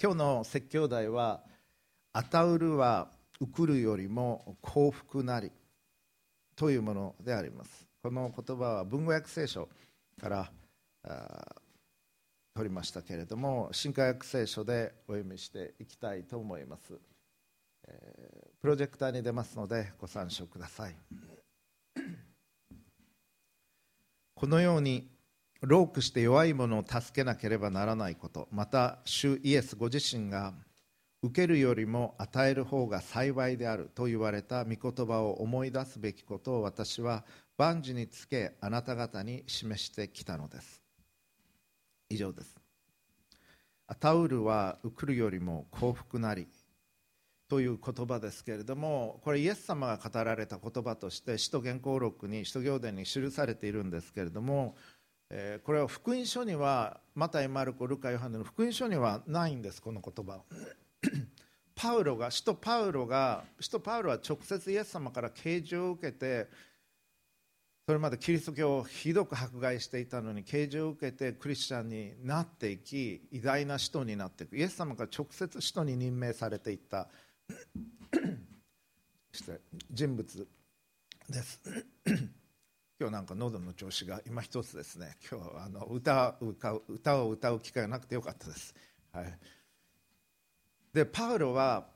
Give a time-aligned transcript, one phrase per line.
[0.00, 1.42] 今日の説教題は
[2.12, 3.10] 「アタウルは
[3.40, 5.50] ウクルよりも幸福なり」
[6.56, 7.86] というものであります。
[8.02, 9.68] この言葉は文語訳聖書
[10.20, 10.52] から
[12.54, 16.98] 取りましたけれども新科学聖書でお読みしていきたいと思います、
[17.86, 20.96] えー、プロジェクターに出ますのでご参照ください。
[24.34, 25.08] このように
[25.62, 28.48] ロークして弱い者を助けなければならないこと。
[28.50, 30.54] また主イエスご自身が
[31.22, 37.24] 受けるよりも与える方が幸いであると言われた御言葉を思い出すべきことを私は
[37.56, 40.82] 万事につけあなた方に示してきたのです。
[42.10, 42.56] 以上です。
[43.86, 46.48] アタウルは受るよりも幸福なり
[47.52, 54.74] という言葉ですけれどもこれイエス様が語られた言葉として使徒原稿録に使徒行伝に記されているんですけれども
[55.34, 60.42] えこれは福音書にはマタイ、マルコ、ルカ、ヨハネの福音書にはないんです、この言葉
[61.74, 66.48] パウロが、使徒パウロが、使徒パウロは直接イエス様から啓示を受けて、
[67.86, 74.56] それまでキリスト教をひどく迫害していたのに啓示を受けてクリスチャンになっていき偉大な使徒になっていく。
[74.56, 77.08] イエス様が直接使徒に任命されていった。
[79.90, 80.46] 人物
[81.28, 81.60] です
[83.02, 85.16] 今日なんか喉の調子が今一つですね。
[85.28, 88.76] 今日はあの歌歌う歌を歌う機会がなくてよかったです、
[89.12, 89.38] はい、
[90.94, 91.88] でパウロは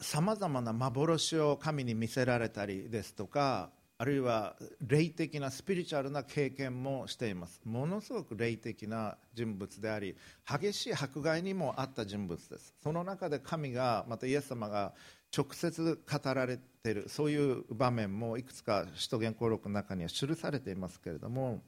[0.00, 7.60] さまざまな幻を神に見せられたりですとかあるいは霊的なスピリチュアルな経験もしています。
[7.64, 12.74] ものすごく霊的な人物であり激しい迫害にもあった人物です。
[12.82, 14.94] その中で神がまたイエス様が
[15.36, 21.62] 直接語られているそういう場面もいくつか使徒言行録の中には記されていますけれども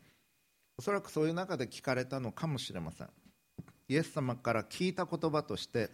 [0.76, 3.08] おそらくそういう中で聞かれたのかもしれません。
[3.88, 5.90] イエス様から聞いた言葉として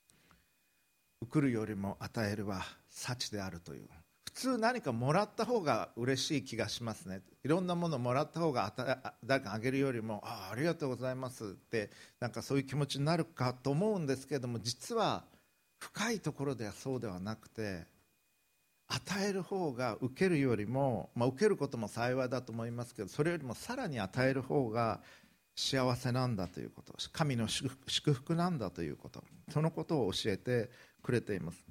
[1.22, 3.88] 「受るよりも与えるは幸である」という。
[4.24, 7.20] 普通何かもらった方が嬉しい気がしますね。
[7.44, 15.26] いろんなものもらった方が誰かあげるよりもあありがとうございますってなんかそういう気持ちになるかと思うんですけれども実は
[15.82, 17.86] 深いところではそうではなくて
[18.86, 25.00] 与える方が受けるよりも、まあ、受けることも幸いだと思いますけどそれよりもさらに与える方が
[25.56, 30.70] 幸せなんだということ神の祝福なんだということそのことを教えて
[31.02, 31.64] くれています。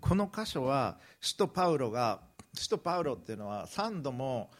[0.00, 2.20] この箇所は使徒パウロが
[2.54, 4.50] 使徒パウロっていうのは3度も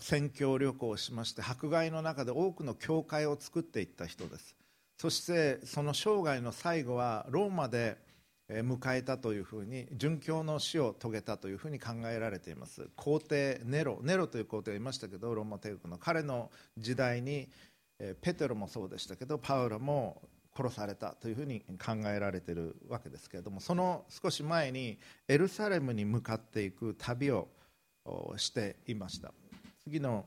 [0.00, 4.57] 宣教旅行をしまして迫害の中で多くの教会を作っていった人です。
[5.00, 7.96] そしてその生涯の最後はローマで
[8.48, 12.88] 迎えたというふうに殉教の死を遂げたというふうに考えられています。
[12.96, 17.48] 皇帝ネロネロという皇帝がいましたけどローマ帝国の彼の時代に
[18.20, 20.20] ペテロもそうでしたけどパウロも
[20.56, 24.98] 殺されたというふうに考えられているわけですけれどもその少し前に
[25.28, 27.48] エルサレムに向かっていく旅を
[28.36, 29.32] していました。
[29.84, 30.24] 次の、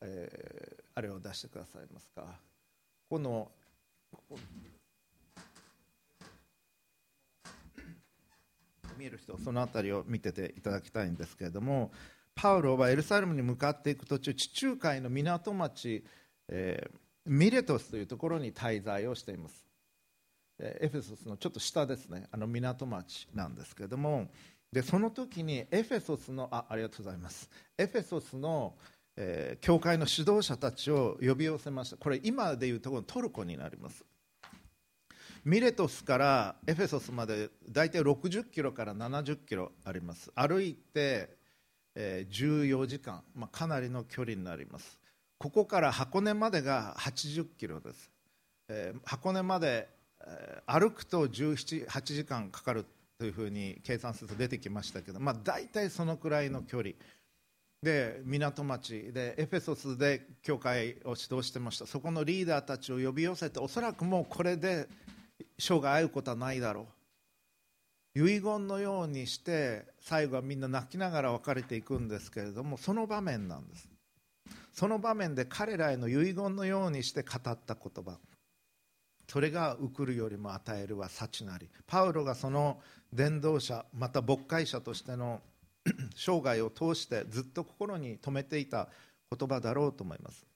[0.00, 2.24] えー、あれを出してくださいますか。
[3.10, 3.50] この
[8.98, 11.92] 見える人その辺りを見てていただきたいんですけれども
[12.34, 16.04] パウロはエルサレムに向かっていく途中地中海の港町、
[16.48, 16.90] えー、
[17.26, 19.66] ミレトスというところに滞在をしています。
[20.60, 22.26] エフェソスのちょっと下ですね。
[22.32, 24.28] あの港町なんですけれども。
[24.72, 27.48] でその時にエフェソスのあありがとうございます。
[27.78, 28.74] エフェソスの、
[29.20, 31.96] えー、教会の指導者たちを呼び寄せました。
[31.96, 34.04] これ今でいうところトルコになります。
[35.44, 40.30] ミレトスからエフェソスまで大体60キロから70キロあります。
[40.36, 41.36] 歩いて、
[41.96, 45.00] えー、14時間、まあ、かなりの距離になります。
[45.38, 48.10] ここから箱根までが80キロです、
[48.68, 49.88] えー、箱根まで、
[50.24, 52.84] えー、歩くと17、8時間かかる
[53.18, 56.92] というふうに計算すると出てきましたけど、まあ、大体そのくらいの距離。
[57.82, 61.86] で港町でエフェソスで教会を指導してました。
[61.86, 64.88] そこのリーダーたちを呼び寄せておそらくもうこれで
[65.58, 66.88] 生涯会うことはないだろ
[68.16, 68.28] う。
[68.28, 73.88] 遺言のようにして最後はみんな泣きながら別れていくんですけれどもその場面なんです。
[74.72, 78.18] その場面で彼らへの遺言のようにして語った言葉。
[79.30, 81.68] それが受くるよりも与えるは幸なり。
[81.86, 82.80] パウロがその
[83.12, 85.42] 伝道者また牧会者としての
[86.16, 88.88] 生涯を通してずっと心に留めていた
[89.36, 90.46] 言葉だろうと思います。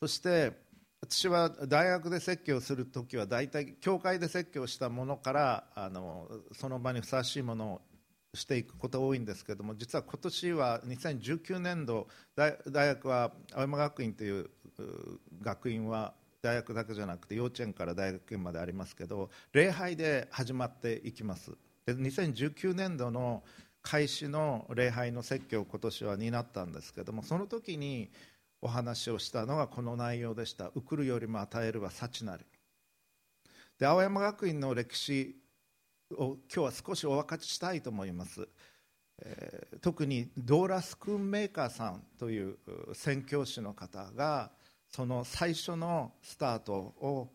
[0.00, 0.52] そして
[1.00, 7.80] 私は大学で説教する時は大体教会で説教したものからあのその場にふさわしいものを
[8.34, 14.50] していくことが多いんですけれども実は今年は2019年度大学は青山学院という
[15.40, 21.52] 学院は大学だけじゃなくて幼稚園から大学院までありますけど礼拝で始まっていきます。
[21.86, 23.42] で2019年度の
[23.82, 28.10] 開始の礼拝の説教を今年は担ったんですけどもその時に
[28.60, 32.44] お話をしたのがこの内容でした「送るよりも与えるは幸なり」
[33.78, 35.36] で青山学院の歴史
[36.12, 38.48] を今日は少しお分かちしたいと思います、
[39.20, 42.58] えー、特にドーラスクーンメーカーさんという
[42.94, 44.50] 宣教師の方が
[44.88, 47.32] その最初のスタートを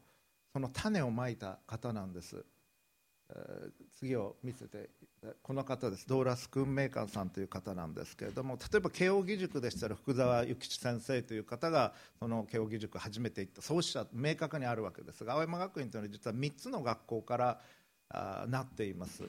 [0.52, 2.44] その種をまいた方なんです、
[3.30, 4.90] えー、次を見せて
[5.42, 6.08] この方です。
[6.08, 17.60] ドーラス・クンメーカーさんという方なんですけれども例えば慶應義塾でしたら福沢諭吉先生という方がその慶應義塾初めて行った創始者明確にあるわけですが青山学院というのは実は3つの学校から
[18.10, 19.24] あなっています。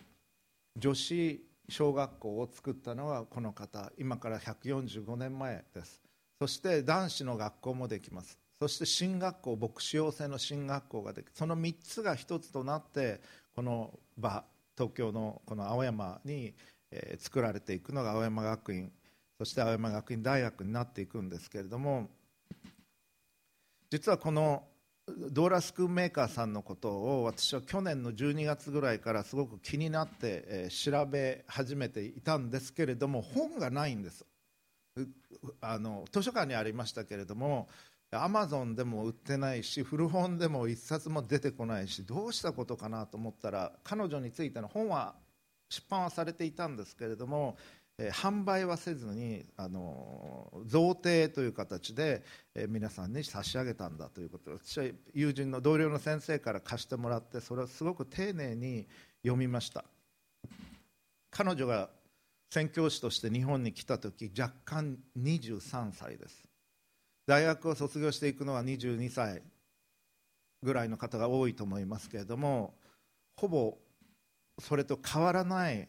[0.76, 6.02] 女子小学校を作ったのはこの方今から145年前です。
[6.40, 8.38] そして男子の学校もできます。
[8.58, 13.20] そして進学校牧師養成の進学校ができその3つが1つとなって
[13.54, 14.44] この場
[14.76, 16.54] 東京のこの青山に、
[16.90, 18.92] え作られていくのが青山学院
[19.38, 22.08] そして青山学院大学になっていくんですけれども
[23.90, 24.62] 実はこの
[25.06, 34.24] ドーラスクーンメーカーさんのことを私は去年の12月ぐらいからすごく気になって、え調べ始めていたんですけれども本がないんです。
[35.60, 37.68] あの図書館にありましたけれども
[38.14, 45.14] アマゾンでも売ってないし古本でも1冊も出てこないしどうしたことかなと思ったら彼女についての本は
[45.68, 47.56] 出版はされていたんですけれども、
[47.98, 52.22] えー、販売はせずにあの贈呈という形で、
[52.54, 54.84] えー、皆さんに差し上げたんだということで私は
[55.14, 58.86] 友人の同僚の先生から貸してもらってそれをすごく丁寧に
[59.22, 59.84] 読みました。
[61.30, 61.90] 彼女が
[62.50, 66.43] 宣教師として日本に来た時若干23歳です。
[67.26, 69.42] 大学を卒業していくのは22歳
[70.62, 72.74] ぐらいの方が多いと思いますけれども
[73.36, 73.78] ほぼ
[74.58, 75.88] それと変わらない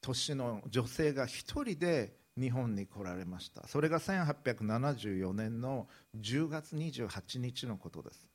[0.00, 1.28] 年の女性が1
[1.70, 3.66] 人で日本に来られました。
[3.68, 5.88] それが1874年の
[6.18, 8.28] 10月28日のことです。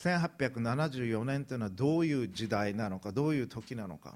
[0.00, 4.14] 1874年というのはどういう時代なのかどういう時なのか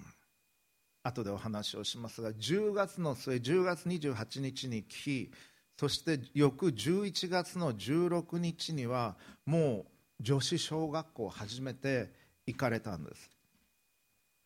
[1.02, 5.32] 後でお話をしますが10月の末10月28日に来
[5.78, 9.16] そして翌11月の16日には
[9.46, 9.86] も
[10.20, 12.10] う女子小学校を始めて
[12.46, 13.30] 行かれたんです。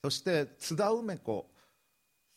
[0.03, 1.47] そして津田梅子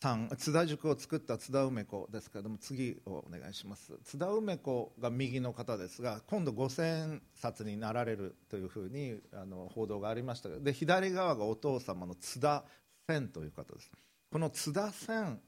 [0.02, 3.94] さん津田塾を作った津田梅子ですけれども次をお願いします。
[4.04, 12.64] 津田梅子が右の方ですが今度5000冊になられるというふうにあの報道がありましたで左側がお父様の津田
[13.08, 13.92] 千という方です。
[14.32, 15.40] この津田千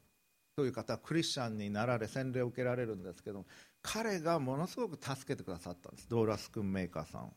[0.56, 3.45] という方クリスチャンになられ洗礼を受けられるんですけど
[3.81, 6.07] 彼がものすごく助けてくださったんです。
[6.09, 7.31] ドーラス君メーカーさん。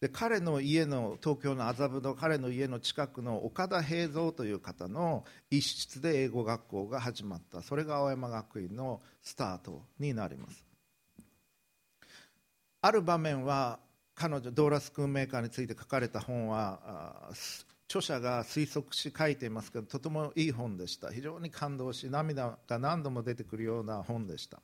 [0.00, 7.60] で彼の家の東京の麻布の彼の家の近くの岡田平蔵という方の一室で英語学校が始まった。
[7.60, 10.64] それが青山学院のスタートになります。
[12.80, 13.78] ある場面は
[14.14, 17.30] 彼女ドーラス君メーカーについて書かれた本は
[17.90, 21.10] 著者が推測し書いていますけどとてもいい本でした。
[21.10, 24.60] 非常に感動し涙が何度も出てくるような本でした。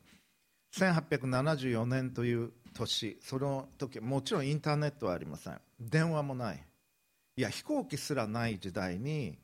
[0.72, 3.18] 1874年という年。
[3.20, 5.60] その時もちろんインターネットはありません。
[5.80, 6.64] 電話もない。
[7.36, 9.36] いや飛行機すらない時代に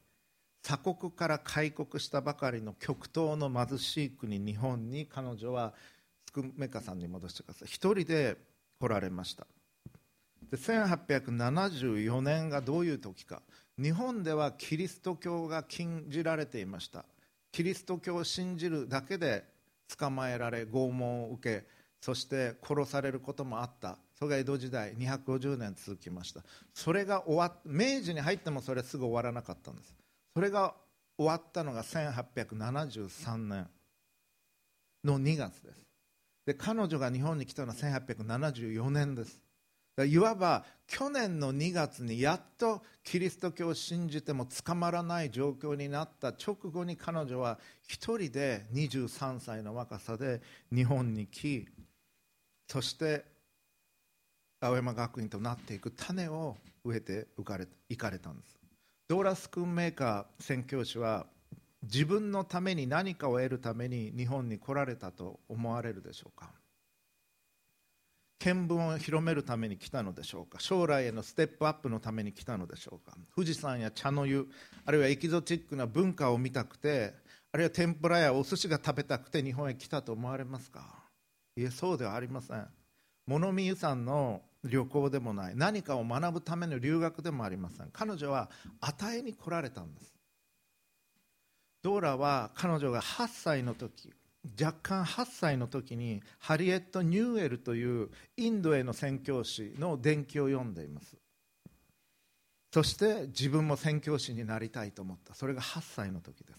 [0.62, 5.74] 鎖国から開国したばかりの極東の貧しい国日本に彼女は
[6.28, 7.68] スクメカさんに戻してください。
[7.68, 8.36] 一人で
[8.78, 9.48] 来られました。
[10.52, 13.42] で1874年がどういう時か。
[13.82, 17.04] 日本ではキリスト教が禁じられていました。
[17.50, 19.44] キリスト教を信じるだけで
[19.98, 21.66] 捕まえられ拷問を受け
[22.00, 23.98] そして殺されることもあった。
[24.16, 26.42] それが江戸時代250年続きました。
[26.72, 29.92] それが終わっ明治に入ってもそれすぐ終わらなかったんです。
[30.32, 30.74] それが
[31.18, 33.68] 終わったのが1873年
[35.02, 35.82] の2月です。
[36.46, 39.40] で彼女が日本に来たのは1874年です。
[40.06, 50.40] いわば去年の2月にやっとキリスト教を信じても捕まらない状況になった直後に彼女は一人で23歳の若さで
[50.74, 51.66] 日本に来
[52.68, 53.24] そして
[54.60, 58.58] 青山学院となっていく種を植えて行かれかれたんです。
[59.08, 61.26] ドーラス・クンメーカー宣教師は
[61.82, 66.61] 自分のために何かを得るために日本に来られたと思われるでしょうか？
[68.44, 70.58] 見聞を広めるために来たのでしょうか？
[70.58, 73.16] 将来へのステップアップのために来たのでしょうか？
[73.36, 74.48] 富士山や茶の湯
[74.84, 77.14] あるいはエキゾチックな文化を見たくて
[77.52, 81.04] あるいは天ぷらやお寿司が食べたくて日本へ来たと思われますか？
[81.56, 82.66] いえそうではありません。
[83.26, 87.90] 物見湯山の旅行でもない何かを学ぶための留学でもありません。
[87.92, 90.12] 彼女は与えに来られたんです。
[91.82, 94.12] ドーラは彼女が8歳の時
[94.60, 101.16] 若干8歳の時にハリエット・ニューエルというインドへの宣教師の伝記を読んでいます。
[102.72, 105.34] そして自分も宣教師になりたいと思った。
[105.34, 106.58] それが8歳の時です。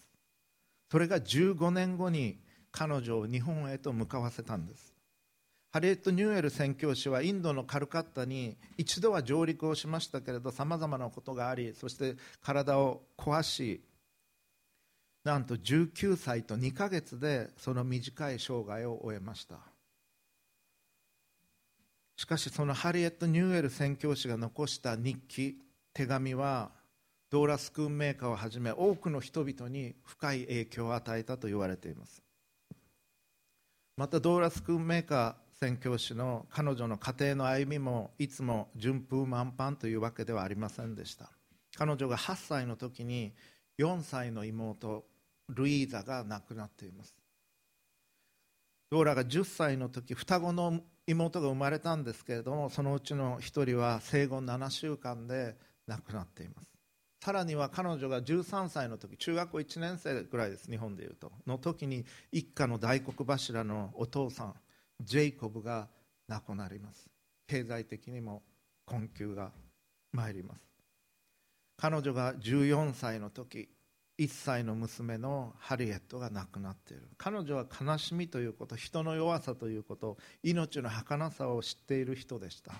[0.90, 2.38] それが15年後に
[2.70, 4.94] 彼女を日本へと向かわせたんです。
[5.74, 13.82] ハリエット・ニューエル宣教師はインドのカルカッタに一度は上陸をしましたけれどさまざまなことがありそして体を壊し
[15.24, 19.56] なんと19歳と2ヶ月でその短い生涯を終えました。
[22.16, 25.58] しかしそのハリエット・ニューエル宣教師が残した日記
[25.92, 26.70] 手紙は
[27.30, 32.22] ドーラスクーンメーカーをはじめ多くの人々に深い影響を与えたと言われています。
[33.96, 41.30] またドーラスクーンメーカー宣教師の彼女の家庭の歩みもいつも順風満帆というわけではありませんでした。
[41.76, 43.32] 彼女が8歳の時に
[43.78, 45.04] 4歳の妹
[45.48, 47.14] ルイーザが亡くなっています。
[48.90, 56.70] ドーラが10歳の時双子の妹が生まれたんですけれどもそのうちの1人は生後7週間で亡くなっています。
[57.22, 64.54] さらには彼女が13歳の時中学校1年生ぐらいです日本でいうとの時に一家の大黒柱のお父さん
[65.00, 65.88] ジェイコブが
[66.28, 67.08] 亡くなります。
[67.46, 68.42] 経済的にも
[68.86, 69.50] 困窮が
[70.12, 70.74] 参ります。
[71.76, 73.68] 彼女が14歳の時
[74.18, 77.08] 1歳の娘のハリエットが亡くなっている。
[77.18, 82.72] 彼女は悲しみということ人の弱さということ命の儚さを知っている人でした。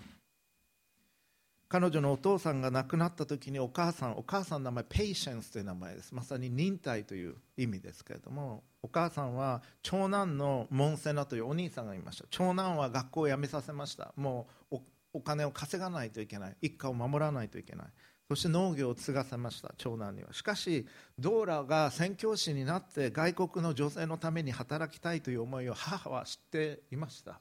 [1.68, 6.14] 彼女のお父さんが亡くなった時にお母さんお母さんの名前ペイシェンスという名前です。
[6.14, 12.26] まさに忍耐という意味ですけれどもお母さんは長男のモンセナというお兄さんがいました。
[12.30, 14.12] 長男は学校を辞めさせました。
[14.16, 14.78] もう
[15.14, 16.56] お金を稼がないといけない。
[16.60, 17.86] 一家を守らないといけない。
[18.28, 20.32] そして農業を継がせました長男には。
[20.32, 20.86] しかし
[21.18, 27.40] ドーラが宣教師になって外国の女性のために働きたいという思いを母は知っていました。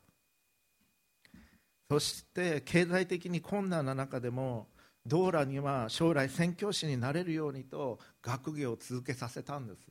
[1.90, 4.68] そして経済的に困難な中でも
[5.06, 9.88] ドーラには将来宣教師になれるようにと学業を続けさせたんです。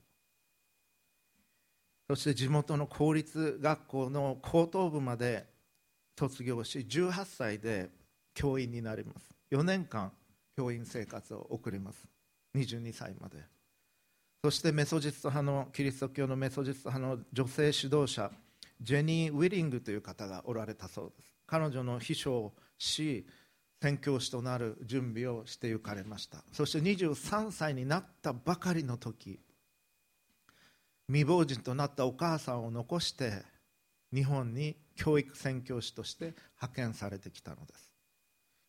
[2.08, 5.46] そして地元の公立学校の高等部まで
[6.18, 7.88] 卒業し18歳で
[8.34, 9.30] 教員になります。
[9.50, 10.12] 4年間
[10.56, 12.06] 教員生活を送ります。
[12.54, 13.38] 22歳まで。
[14.44, 18.30] そしてメソジスト派のキリスト教のメソジスト派の女性指導者
[18.80, 21.32] ジェニー・ウィリングという方がおられたそうです。
[21.46, 23.26] 彼女の秘書をし
[23.80, 26.44] 宣教師となる準備をして行かれました。
[26.52, 29.38] そして23歳になったばかりの時
[31.08, 33.42] 未亡人となったお母さんを残して
[34.12, 37.92] 日本に教育宣教師として派遣されてきたのです。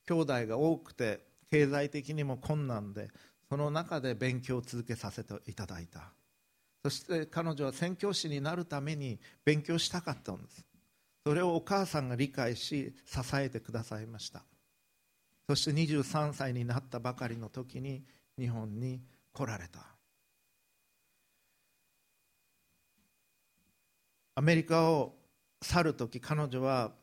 [0.07, 3.11] 兄弟が多くて経済的にも困難で
[3.47, 6.11] その中で勉強を続けさせていただいた。
[6.83, 10.65] そして彼女は宣教師になるために勉強したかったんです。
[11.23, 14.43] それをお母さんが理解し支えてくださいました。
[15.47, 18.03] そして23歳になったばかりの時に
[18.39, 19.79] 日本に来られた。
[24.33, 25.13] アメリカを
[25.61, 26.93] 去る時彼女は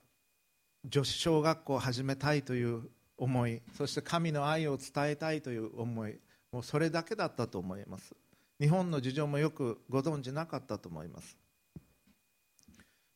[0.84, 6.18] 女子小学校を始めたいという思いそして神の愛を伝えたいという思い
[6.52, 8.14] もうそれだけだったと思います。
[8.58, 11.36] 日本の事情もよくご存じなかったと思います。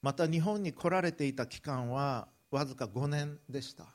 [0.01, 3.87] また日本に来られていた期間はわずか5年でした。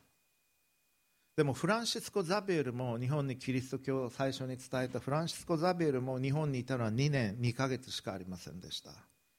[1.38, 8.92] でもフランシスコ・ザビエルも日本にキリスト教を最初に伝えたフランシスコ・ザビエルも日本にいたのは2年2ヶ月しかありませんでした。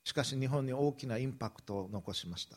[0.04, 2.56] しかし日本に大きなインパクトを残しました。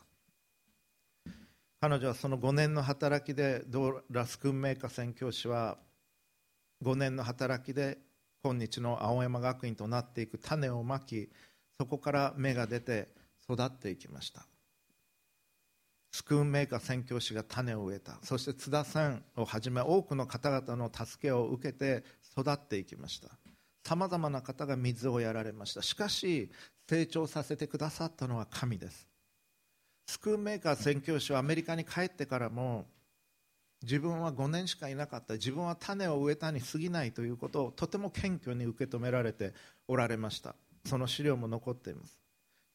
[1.84, 5.76] 彼女はその5年の働きでドラスクンメーカー宣教師は
[6.82, 7.98] 5年の働きで
[8.42, 11.28] 今日の青山学院となっていく種をまき
[11.78, 13.08] そこから芽が出て
[13.46, 14.46] 育っていきました。
[16.10, 18.18] スクーンメーカー宣教師が種を植えた。
[18.22, 22.02] そして津田さんをはじめ多くの方々の助けを受けて
[22.34, 23.28] 育っていきました。
[23.86, 25.82] さまざまな方が水をやられました。
[25.82, 26.50] しかし
[26.88, 29.06] 成長させてくださったのは神です。
[30.06, 32.86] スクールメーカー宣教師はアメリカに帰ってからも
[33.82, 35.34] 自分は5年しかいなかった。
[35.34, 39.52] 自分は種を植えたに過ぎないということをとても謙虚に受け止められて
[39.86, 40.54] おられました。
[40.86, 42.18] その資料も残っています。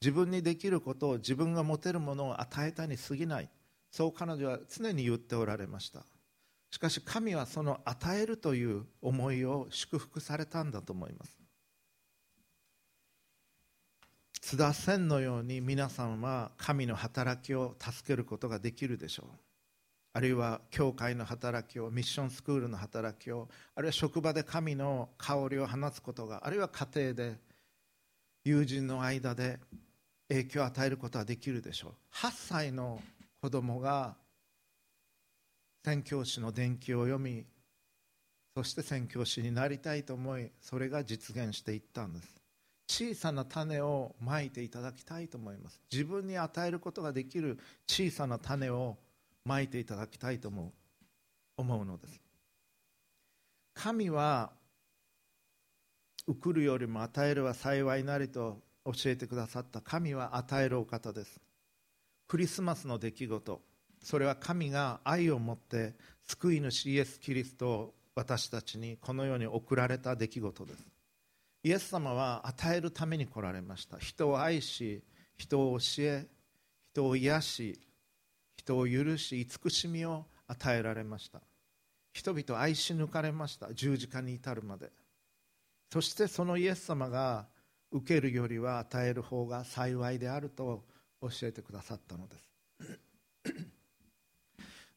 [0.02, 3.50] 自分にできることを自分が持てるものを与えたに過ぎない。
[3.92, 6.06] そう彼女は常に言っておられました。
[6.72, 11.39] しかし神はその与えるという思いを祝福されたんだと思います。
[14.42, 19.40] 津田線のように皆さんは神の働きを助けることができるでしょう。
[20.14, 27.36] あるいは教会の働きをミッションスクールの働きをあるいは職場で神の香りを放つことがあるいは家庭で
[28.44, 29.60] 友人の間で
[30.30, 31.92] 影響を与えることはできるでしょう。
[32.16, 33.02] 8歳の
[33.42, 34.16] 子供が
[35.86, 37.46] 宣教師の伝記を読み
[38.56, 42.39] そして宣教師になりたいと思いそれが実現していったんです。
[42.90, 45.80] 小さな種をまいていただきたいと思います。
[45.92, 48.98] 自分に与えることができる小さな種を
[49.46, 50.72] まいていただきたいと思う
[51.58, 52.20] 思うのです。
[53.76, 54.52] 神は
[56.28, 59.82] 送るよりも与えるは幸いなりと教えてくださった。
[59.82, 61.40] 神は与えるお方です。
[62.28, 63.62] クリスマスの出来事。
[64.02, 65.94] それは神が愛を持って
[66.26, 70.99] 救い主イエス・キリストを私たちにこの世に送られた出来事です。
[71.64, 73.98] イエス様は与えるために来られました。
[73.98, 75.04] 人を愛し
[75.38, 76.28] 人を教え
[76.92, 77.80] 人を癒し
[78.58, 81.42] 人を許し慈しみを与えられました。
[82.14, 83.74] 人々を愛し抜かれました。
[83.74, 84.92] 十字架に至るまで。
[85.92, 87.48] そしてそのイエス様が
[87.92, 90.84] 受けるよりは与える方が幸いであると
[91.22, 92.50] 教えてくださったのです。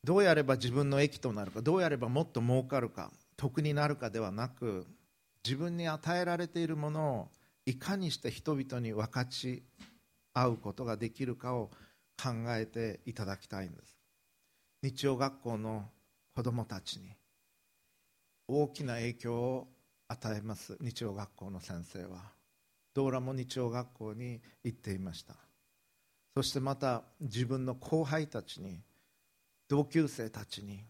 [0.05, 4.87] どうやれば自分の益となるかどうやればもっと儲かるか得になるかではなく
[5.45, 7.29] 自分に与えられているものを
[7.67, 9.63] いかにして人々に分かち
[10.35, 11.71] 合うことができるかを
[12.23, 13.97] 考えていただきたいんです。
[14.83, 15.89] 日曜学校の
[16.35, 17.17] 子どもたちに
[18.49, 19.69] 大きな影響を
[20.09, 20.77] 与えます。
[20.81, 22.33] 日曜学校の先生は。
[22.95, 25.35] ドーラも日曜学校に行っていました。
[26.35, 28.81] そしてまた自分の後輩たちに
[29.69, 30.85] 同級生たちに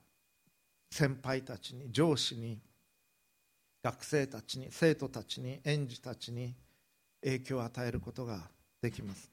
[0.91, 2.59] 先輩たちに上司に
[3.83, 6.55] 学生たちに生徒たちに園児たちに
[7.23, 8.49] 影響を与えることが
[8.81, 9.31] できます。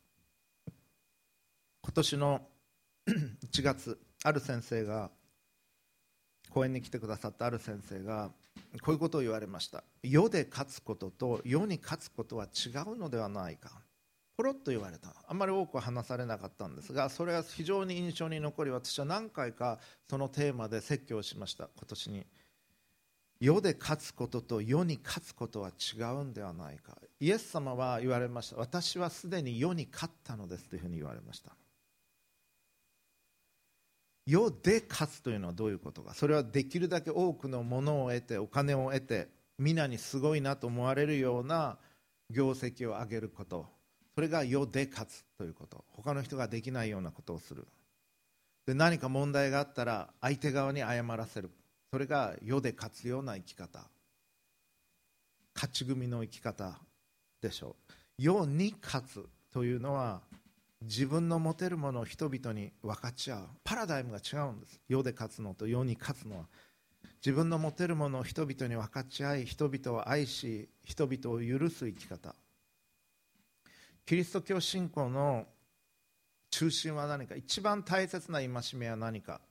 [1.84, 2.42] 今年の
[3.08, 5.10] 1月ある先生が
[6.50, 8.32] 講演に来てくださったある先生が
[8.82, 9.84] こういうことを言われました。
[10.04, 13.70] 世で勝つことと世に勝つことは違うのではないか。
[14.36, 15.14] ポロッと言われた。
[15.28, 21.70] あんまり多くは話されなかったんですがそれは非常に印象に残り私は何回かそのテーマで説教しました。
[21.78, 22.26] 今年に
[23.40, 26.98] 世で勝つことと世に勝つことは違うんではないか。
[27.22, 28.58] イエス様は言われました。
[28.58, 31.56] 私はすでに世に勝ったのですというふうに言われました。
[34.26, 36.14] 世で勝つというのはどういうことか。
[36.14, 41.78] それはできるだけ多くのものを得てお金を得て皆にすごいなと思われるような
[42.30, 43.66] 業績を上げること。
[44.16, 45.86] それが世で勝つということ。
[45.88, 47.66] 他の人ができないようなことをする。
[48.66, 51.50] で何か問題があったら相手側に謝らせる。
[51.92, 53.88] それが世で勝つような生き方。
[55.56, 56.80] 勝ち組の生き方
[57.42, 57.94] でしょう。
[58.18, 60.22] 世に勝つというのは
[60.82, 63.48] 自分の持てるものを人々に分かち合う。
[63.64, 64.80] パラダイムが違うんです。
[64.88, 66.46] 世で勝つのと世に勝つのは。
[67.26, 72.36] 自分の持てるものを人々に分かち合い人々を愛し人々を許す生き方。
[74.06, 75.46] キリスト教信仰の
[76.52, 77.36] 中心は何か？
[77.36, 79.42] 一番大切な戒めは何か？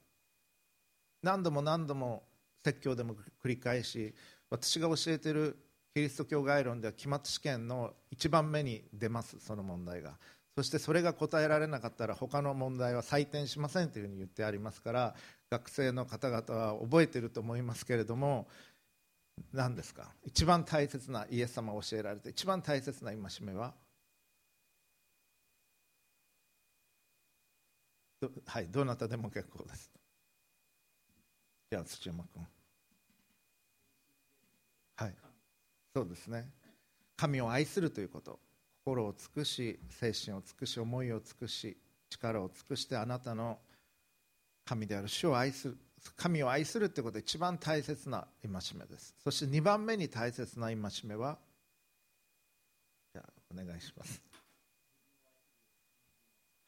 [1.22, 2.22] 何度も何度も
[2.64, 4.14] 説教でも繰り返し
[4.50, 5.56] 私が教えている
[5.94, 10.18] キリスト教概論では期末試験の一番目に出ますその問題が。
[10.56, 15.14] そしてそれが答えられなかったら他の問題は採点しませんというふうに言ってありますから
[15.50, 18.48] 学生の方々は覚えていると思いますけれども
[19.52, 20.10] 何ですか？
[20.24, 23.72] 一番大切なイエス様が教えられて一番大切な戒めは？
[28.46, 29.92] はいどなたでも結構です。
[31.70, 32.46] じゃあ土山君。
[34.96, 35.14] はい。
[35.94, 36.50] そうですね。
[37.16, 38.38] 神を愛するということ。
[38.88, 41.76] 心を尽くし精神を尽くし思いを尽くし
[42.08, 43.58] 力を尽くしてあなたの
[44.64, 45.76] 神である主を愛する
[46.16, 49.14] 神を愛するということが一番大切な戒めです。
[49.22, 51.36] そして2番目に大切な戒めは
[53.12, 54.27] じゃあお願いします。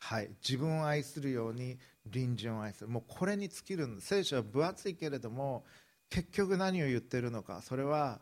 [0.01, 0.31] はい。
[0.43, 1.79] 自分を愛するように
[2.11, 2.89] 隣人を愛する。
[2.89, 3.87] もうこれに尽きる。
[3.87, 5.65] ん聖書は分厚いけれども
[6.09, 7.63] 結局何を言ってるのか。
[7.63, 8.21] それは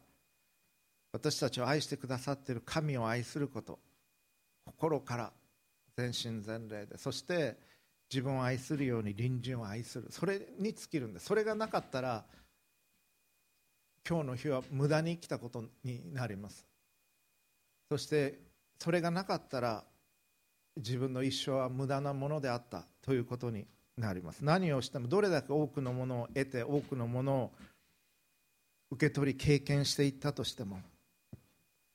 [1.13, 3.79] 私たちを愛してくださっている神を愛すること。
[4.67, 5.33] 心から。
[5.97, 6.97] 全身全霊で。
[6.97, 7.57] そして
[8.09, 10.07] 自分を愛するように隣人を愛する。
[10.11, 11.27] それに尽きるんです。
[11.27, 12.25] それがなかったら
[14.09, 16.67] 今日の日は無駄に生きたことになります。
[17.91, 18.39] そして
[18.79, 19.85] それがなかったら
[20.79, 24.45] 自分の一生は無駄なものであったということになります。
[24.45, 27.53] 何をしてもどれだけ多くのものを得て多くのものを
[28.91, 30.81] 受け取り経験していったとしても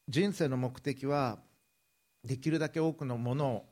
[0.08, 1.40] 人生の目的は
[2.24, 3.66] できるだけ多くのものを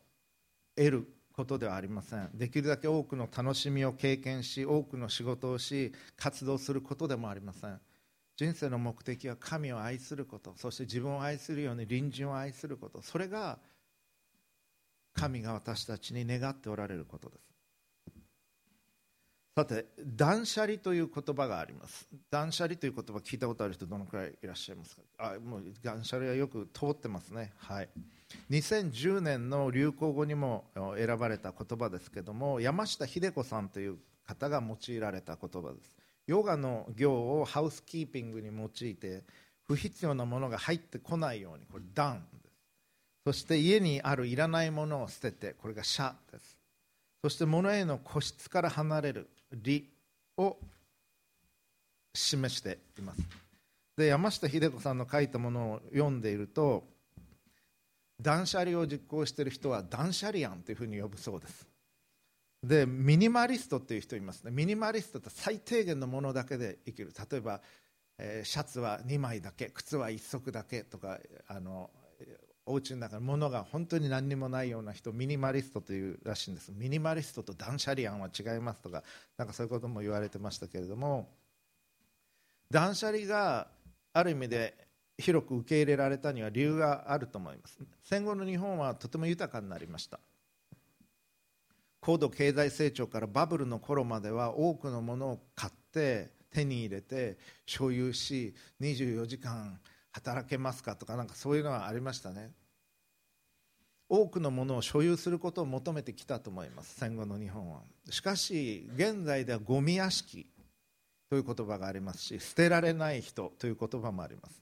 [0.76, 2.30] 得ることではありません。
[2.34, 7.80] できるだけ多くの楽しみを経験し多くの仕事をし活動することでもありません。
[8.38, 13.02] 人生の目的は神を愛することそして自分を愛するように隣人を愛すること。
[13.02, 13.60] それが
[15.14, 17.42] 神が私たちに願っておられることです。
[19.54, 22.08] さて断捨離という言葉があります。
[22.30, 25.02] 断捨離という言葉聞いたことある人どのくらいいらっしゃいますか？
[25.18, 27.52] あもう断捨離はよく通ってますね。
[27.58, 27.90] はい。
[28.50, 30.64] 2010年の流行語にも
[30.98, 35.98] 選ばれた言葉ですけども山下秀子さんという方が用いられた言葉です。
[36.28, 39.24] ヨガの行をハウスキーピングに用いて
[39.68, 42.26] 不必要なものが入ってこないようにこれダン
[43.24, 46.58] そして家にあるいらないものを捨ててこれがシャです。
[47.22, 49.88] そして物への固執から離れる理
[50.38, 50.58] を
[52.14, 53.22] 示しています。
[53.96, 56.84] で山下秀子さんの書いたものを読んでいると
[58.20, 61.68] 断捨離を実行している人は断捨離案というふうに呼ぶそうです。
[62.64, 64.52] でミニマリストっていう人いますね。
[64.52, 67.14] ミニマリストって最低限のものだけで生きる。
[67.32, 67.62] 例えば、
[68.18, 71.90] えー、シャツは2枚だけ靴は1足だけとかあの
[72.72, 76.72] お家の中に物が本当に何にもないような人ミニマリストというらしいんです。
[76.72, 79.04] ミニマリストと断捨離案は違いますとか
[79.38, 81.30] なんかそういうことも言われてましたけれども
[82.70, 83.68] 断捨離が
[84.14, 87.78] ある意味で広く受け入れられたには理由があると思います。
[88.04, 90.20] 戦後の日本はとても豊かになりました。
[92.00, 99.80] 高度経済成長からバブルの頃までは多くのものを買って手に入れて所有し24時間
[100.12, 102.52] 働けますかとかなんかそういうのはありましたね。
[104.14, 106.96] 多くのものを所有することを求めてきたと思います。
[107.00, 107.80] 戦後の日本は。
[108.10, 110.46] しかし現在ではゴミ屋敷
[111.30, 114.62] という言葉がありますし捨てられない人という言葉もあります。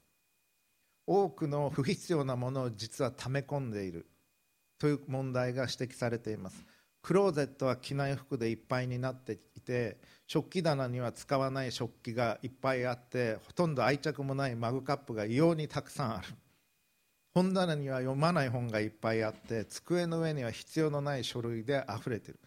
[1.04, 4.06] 多くの不必要なものを実は溜め込んでいる
[4.78, 6.64] という問題が指摘されています。
[7.02, 9.96] クローゼットは着ない服でいっぱいになっていて
[10.28, 16.28] 食器棚には使わない食器がいっぱいあってほとんど愛着もないマグカップが異様にたくさんある。
[17.34, 22.40] 本棚には読まない本がいっぱいあって机の上には必要のない書類であふれてる。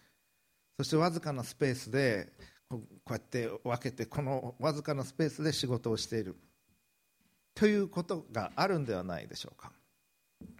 [0.78, 2.34] そしてわずかなスペースで
[2.70, 6.36] こうやって分けてこのわずかなスペースで仕事をしている。
[7.56, 9.72] ということがあるんではないでしょうか。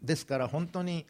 [0.02, 1.06] ですから本当に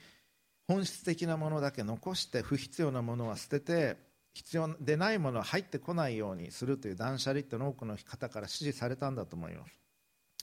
[0.67, 3.97] 本質的なものだけ残して不必要なものは捨てて
[4.33, 9.79] 必要でないものは入ってこないようにするという断捨離っての多くの方から支持されたんだと思います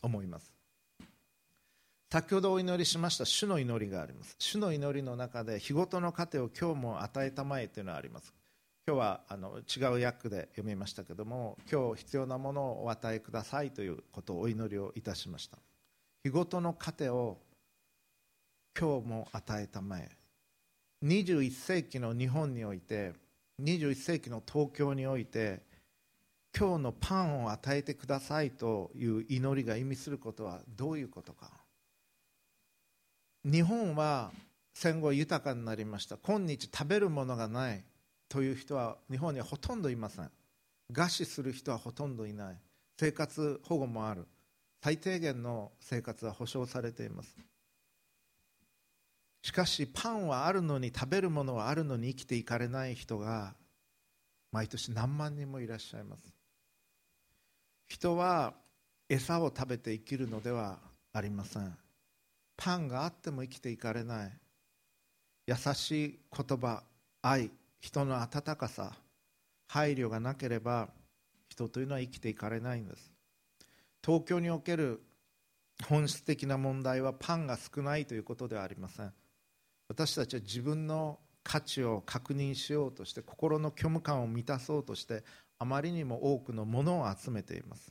[0.02, 0.59] 思います。
[2.12, 4.34] 先ほどお祈りしました主の祈りがあります。
[4.40, 8.34] 主の祈りの中で日ごとの糧を今日も与えたまえというのがあります。
[8.84, 15.58] 今日はあの違う訳で読みましたけども今日必要なものをお与えくださいということをお祈りをいたしました。
[16.24, 17.38] 日ごとの糧を
[18.76, 20.10] 今日も与えたまえ。
[21.04, 23.12] 21世紀の日本において
[23.62, 25.62] 21世紀の東京において
[26.58, 31.59] 今日のパンを与えてくださいという祈りが意味することはどういうことか。
[33.44, 34.30] 日本は
[34.74, 36.16] 戦後豊かになりました。
[36.18, 37.82] 今日食べるものがない
[38.28, 40.30] という人は日本にはほとんどいません。
[40.92, 42.56] 餓死する人はほとんどいない。
[42.98, 44.26] 生活保護もある。
[44.82, 47.36] 最低限の生活は保障されています。
[49.42, 53.54] しかしパンはあるのに食べるものはあるのに生きていかれない人が
[54.52, 56.22] 毎年何万人もいらっしゃいます。
[57.88, 58.52] 人は
[59.08, 60.78] 餌を食べて生きるのでは
[61.14, 61.76] ありません。
[62.60, 64.32] パンがあっても生きていかれない。
[65.46, 66.84] 優しい言葉
[67.22, 68.92] 愛人の温かさ
[69.66, 70.90] 配慮がなければ
[71.48, 73.10] 人というのは生きていかれないんです。
[74.04, 75.02] 東京における
[75.88, 79.12] 本質的な問題はパンが少ないということではありません。
[79.88, 85.24] 私たちは自分の価値を確認しようとして心の虚無感を満たそうとして
[85.58, 87.90] あまりにも多くのものを集めています。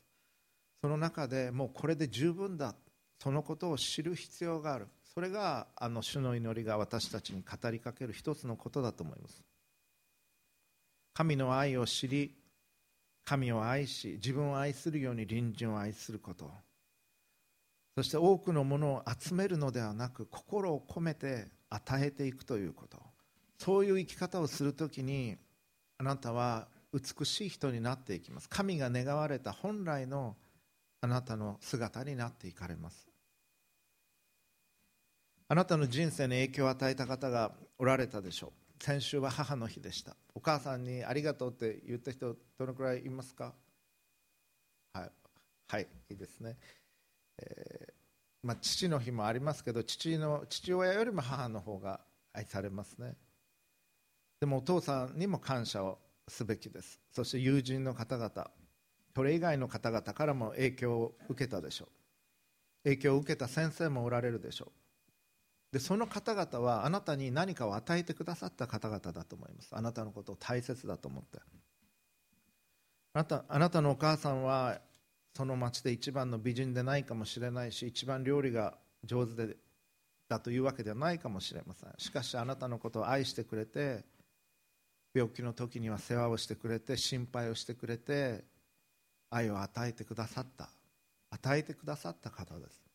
[0.82, 2.75] その中でもうこれで十分だ。
[3.21, 4.88] そのことを知る必要がある。
[5.13, 9.43] それがあの主の祈りが私たちに語りかける一つのことだと思います。
[11.13, 12.36] 神の愛を知り
[13.25, 16.49] 神を愛し自分を愛するように隣人を愛すること。
[17.95, 22.97] そして多くのものを集めるのではなく心を込めて与えていくということ。
[23.58, 25.38] そういう生き方をするときに
[25.97, 28.47] あなたは美しい人になっていきます。
[28.47, 30.38] 神が願われた本来の
[31.01, 33.09] あなたの姿になっていかれます。
[35.51, 38.83] あなたの人生に影響を与えた方がおられたでしょう。
[38.83, 40.15] 先週は母の日でした。
[40.35, 43.55] お母さんにありがとうって言った人どのくらいいますか？
[44.93, 45.12] はい、
[45.67, 46.55] はい、いいですね、
[47.39, 47.93] えー
[48.43, 51.99] まあ、父の日もありますけど父の父親よりも母の方が
[52.31, 53.15] 愛されますね。
[54.39, 56.99] でもお父さんにも感謝をすべきです。
[57.12, 58.51] そして友人の方々
[59.15, 61.88] それ以外の方々からも影響を受けたでしょう。
[62.83, 64.71] 影響を受けた先生もおられるでしょう。
[65.71, 69.69] でその方々はあなたに何かを与えてくださった方々だと思います。
[69.71, 71.39] あなたのことを大切だと思って。
[73.13, 74.79] あなたあなたのお母さんは
[75.36, 79.58] その町で一番の美人でないかもしれないし一番料理が上手で
[80.27, 81.93] だというわけではないかもしれません。
[81.97, 84.03] しかしあなたのことを愛してくれて
[85.13, 88.43] 病気の時には世話をしてくれて心配をしてくれて
[89.29, 90.69] 愛を与えてくださった。
[91.32, 92.88] 与えてくださった方です。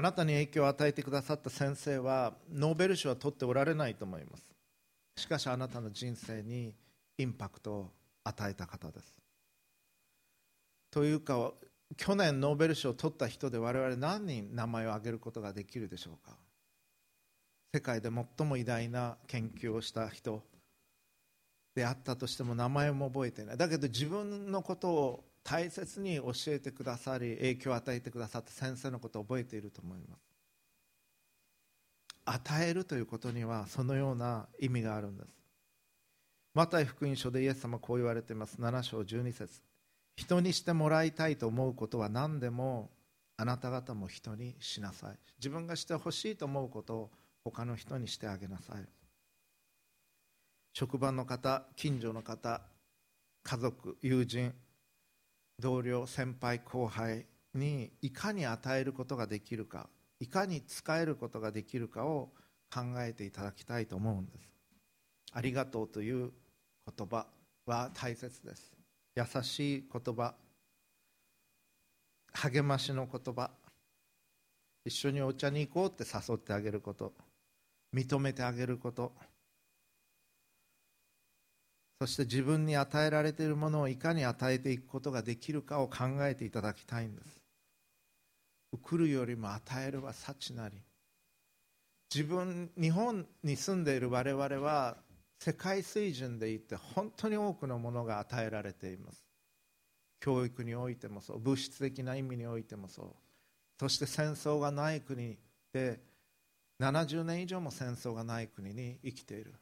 [0.00, 4.48] あなたに影響を与えてくださった先生はノーベル賞は取っておられないと思います。
[5.14, 6.72] しかしあなたの人生に
[7.18, 7.90] インパクトを
[8.24, 9.20] 与えた方です。
[10.90, 11.52] というか
[11.98, 16.34] 去年ノーベル賞を取った人で我々何人名前を挙げることができるでしょうか。
[17.74, 18.08] 世界で
[18.38, 20.42] 最も偉大な研究をした人
[21.74, 23.58] であったとしても名前も覚えていない。
[23.58, 30.20] だけど自分のことを大切に教えてくださり影響を与えてくださった先生のことを覚えていると思います。
[32.24, 35.28] 与えるということにはそのような意味があるんです。
[36.54, 38.60] マタイ福音書でイエス様こう言われています。
[38.60, 39.62] 7章12節。
[40.16, 42.90] 人にしてもらいたいと思うことは何でも
[43.36, 45.18] あなた方も人にしなさい。
[45.38, 47.10] 自分がしてほしいと思うことを
[47.44, 48.84] 他の人にしてあげなさい。
[50.72, 52.60] 職場の方近所の方
[53.42, 54.54] 家族友人
[55.60, 59.88] 同僚先輩後輩にいかに与えることができるか
[60.20, 62.30] いかに使えることができるかを
[62.72, 64.50] 考えていただきたいと思うんです。
[65.32, 66.30] ありがとうという
[66.96, 67.26] 言葉
[67.66, 68.72] は大切です。
[69.16, 70.34] 優しい言葉。
[72.32, 73.50] 励ましの言葉。
[74.84, 77.12] 一緒にお茶に行こうって誘ってあげること。
[77.94, 79.12] 認めてあげること。
[82.00, 87.38] そして自分に与えられているものをいかに与えていくことができるかを考えていただきたいんです。
[88.82, 90.76] 来るよりも与えるは幸なり。
[92.12, 94.96] 自分日本に住んでいる我々は
[95.38, 99.22] 世界水準でいって本当に多くのものが与えられています。
[100.20, 101.38] 教育においてもそう。
[101.38, 103.14] 物質的な意味においてもそう。
[103.78, 105.36] そして戦争がない国
[105.72, 106.00] で
[106.80, 109.54] 70年以上も戦争がない国に生きている。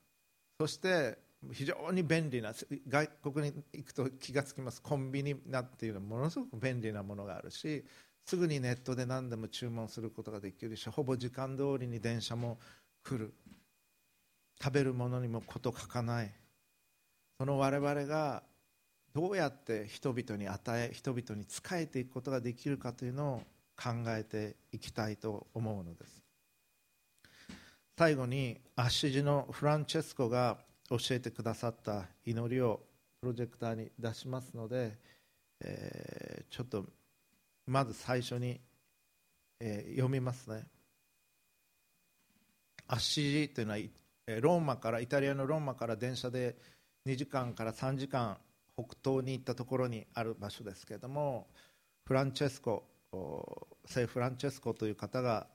[0.61, 1.19] そして
[1.53, 2.53] 非常に便利な
[2.89, 4.83] 外国に行くと気がつきます。
[4.83, 7.85] コンビニなっていうのはものすごく便利なものがあるし
[8.25, 12.59] すぐにネットで何でも注文することができるしほぼ時間通りに電車も
[13.03, 13.33] 来る。
[14.61, 16.35] 食べるものにも事欠かない。
[17.39, 18.43] その我々が
[19.15, 23.43] どうやって人々に与え人々に仕えていくことができるかというのを
[23.81, 26.23] 考えていきたいと思うのです。
[27.97, 30.59] 最後にアッシジのフランチェスコが
[30.91, 32.81] 教えてくださった祈りを
[33.21, 34.97] プロジェクターに出しますので、
[35.61, 36.85] えー、ちょっと
[37.67, 38.61] まず最初に、
[39.61, 40.67] えー、読みますね。
[42.87, 43.79] アッシジというのは
[44.41, 46.57] ローマからイタリアのローマから電車で
[47.07, 48.39] 2時間から3時間
[48.77, 51.49] 北東に行ったところにある場所ですけれども
[52.07, 52.85] フランチェスコ
[53.85, 55.49] 聖フランチェスコという方が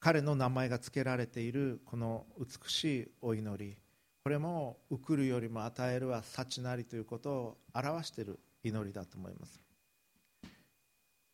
[0.00, 3.83] 彼の名前が付けられているこの美しいお祈り。
[4.24, 9.60] これも送るよりも与えるは幸なりということを表している祈りだと思います。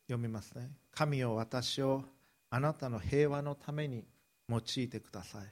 [0.07, 0.69] 読みますね。
[0.93, 2.03] 神よ私を
[2.49, 4.03] あなたの平和のために
[4.49, 5.45] 用いてください。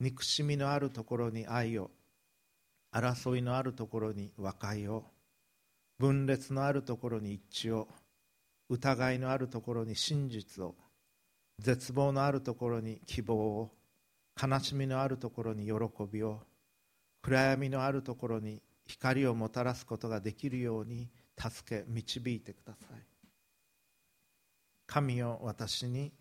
[0.00, 1.90] 憎しみのあるところに愛を
[2.90, 5.04] 争いのあるところに和解を
[5.98, 7.86] 分裂のあるところに一致を
[8.70, 10.74] 疑いのあるところに真実を
[11.58, 13.70] 絶望のあるところに希望を
[14.40, 15.72] 悲しみのあるところに喜
[16.10, 16.40] びを
[17.22, 23.10] 暗闇のあるところに光をもたらすことができるように助け導いてください。
[24.86, 26.12] 神よ私に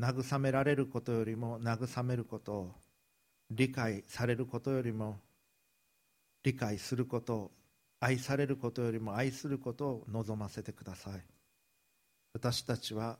[0.00, 2.74] 慰められることよりも慰めることを
[3.50, 5.18] 理解されることよりも
[6.44, 7.50] 理解することを
[7.98, 11.24] 愛されることよりも愛することを望ませてください。
[12.32, 13.18] 私たちは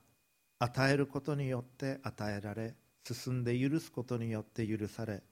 [0.60, 2.74] 与えることによって与えられ
[3.14, 5.22] 進んで許すことによって許され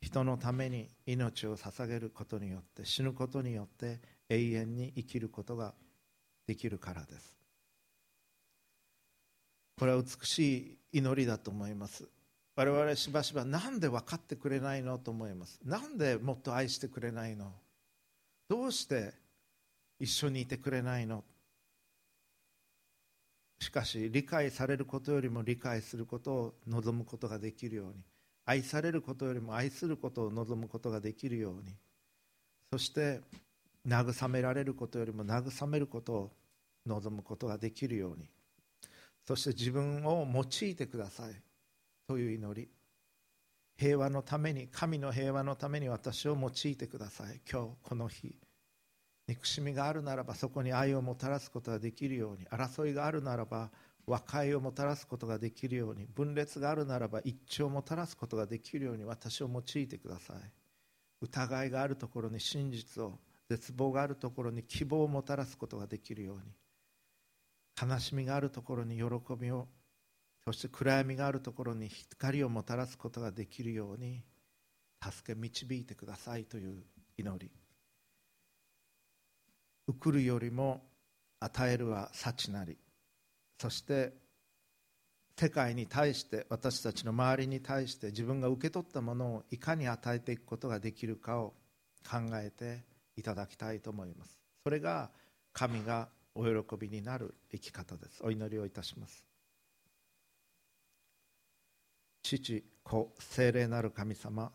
[0.00, 5.72] 人のために命を捧げることによって死ぬことによって永遠に生きることが
[6.46, 7.34] できるからです。
[9.78, 12.06] これは美しい祈りだと思います。
[12.54, 15.58] 我々しばしば何で分かってくれないのと思います。
[15.64, 17.50] 何でもっと愛してくれないの？
[18.48, 19.14] どうして
[19.98, 21.24] 一緒にいてくれないの？
[23.64, 27.94] しかし理解されることよりも理解することを望むことができるように。
[28.46, 31.74] 愛されることよりも愛することを望むことができるように。
[32.72, 33.22] そして
[33.86, 36.32] 慰められることよりも慰めることを
[36.86, 38.28] 望むことができるように。
[39.26, 41.34] そして自分を用いてください。
[42.06, 42.68] という祈り。
[43.76, 47.40] 平和のために神の平和のために私を用いてください。
[47.50, 48.36] 今日この日。
[49.26, 53.70] 憎しみがあるならばそこに愛をもたらすことができるように争いがあるならば
[54.06, 60.36] 和解をもたらすことができるように分裂があるならば一致をもたらすことができるように私を用いてください。
[61.22, 69.04] 疑いがあるところに真実を絶望があるところに希望をもたらすことができるように悲しみがあるところに喜
[69.38, 69.68] びを
[70.44, 74.22] そして暗闇があるところに光をもたらすことができるように
[75.02, 76.84] 助け導いてくださいという
[77.16, 77.50] 祈り。
[79.86, 80.82] 送るよりも
[81.40, 82.78] 与えるは幸なり。
[83.60, 84.12] そして
[85.38, 91.54] 世界に対して私たちの周りに対して自分が受け取ったものをいかに与えていくことができるかを
[92.08, 92.84] 考えて
[93.16, 94.38] いただきたいと思います。
[94.62, 95.10] それが
[95.52, 98.22] 神がお喜びになる生き方です。
[98.22, 99.24] お祈りをいたします。
[102.22, 104.50] 父子精霊なる神様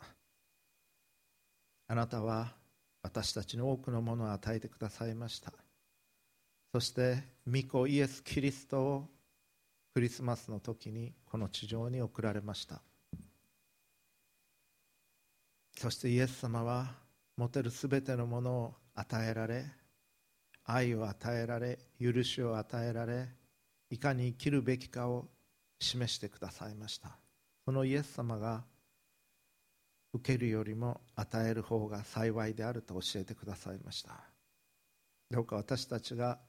[1.87, 2.53] あなたは
[3.01, 5.53] 私たちの多くのものを与えてくださいました。
[6.71, 9.07] そして御子イエス・キリストを
[9.93, 12.81] クリスマスの時にこの地上に送られました。
[15.77, 16.93] そしてイエス様は
[17.37, 19.65] 持てるすべてのものを与えられ
[20.65, 23.29] 愛を与えられ許しを与えられ
[23.89, 25.25] いかに生きるべきかを
[25.79, 27.17] 示してくださいました。
[27.65, 28.63] そのイエス様が
[30.13, 34.23] 受けるよりも与える方が幸いであると教えてくださいました。
[35.29, 36.39] どうか私たちが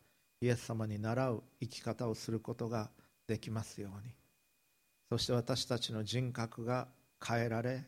[0.40, 2.90] イエス様に倣う生き方をすることが
[3.26, 4.14] できますように。
[5.10, 6.88] そして私たちの人格が
[7.22, 7.84] 変えられ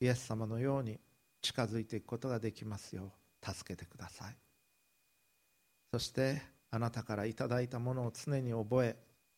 [0.00, 0.98] イエス様のように
[1.42, 3.12] 近づいていくことができますよ
[3.42, 4.36] う助けてください。
[5.92, 6.40] そして
[6.70, 8.96] あなたからいただいたものを常に覚え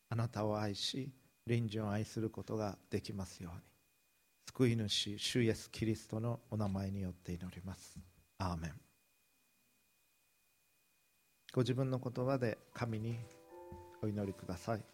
[0.09, 1.11] あなたを愛し
[1.47, 3.76] 隣人を愛することができますように。
[4.49, 7.99] 救い主主イエスキリストのお名前によって祈ります。
[8.39, 8.81] アーメン。
[11.53, 13.19] ご自分の言葉で神に
[14.03, 14.85] お祈りください。